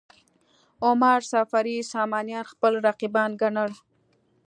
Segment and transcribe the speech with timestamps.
[0.87, 3.71] عمر صفاري سامانیان خپل رقیبان ګڼل.